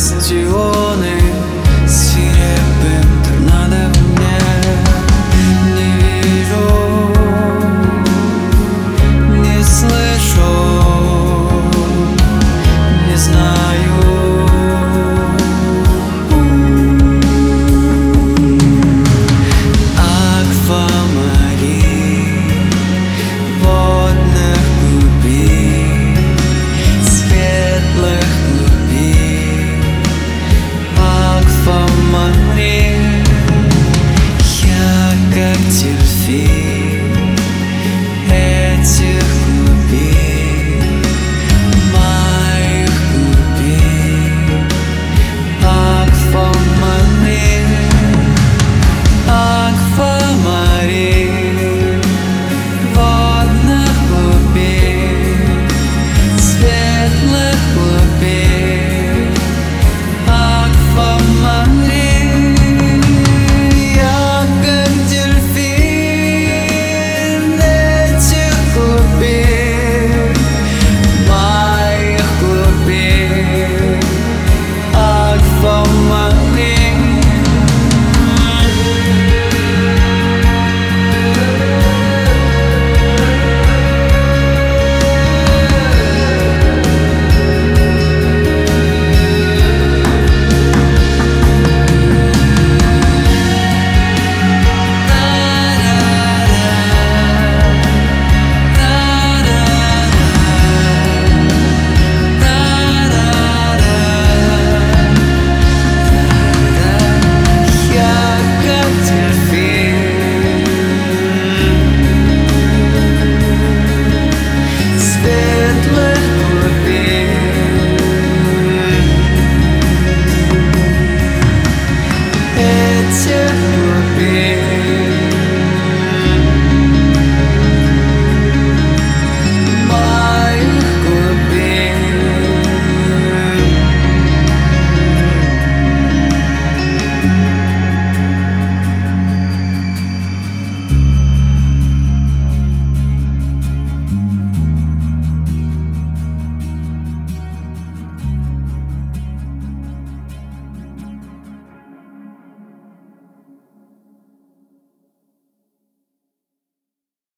lessons 0.00 0.32
you 0.32 0.39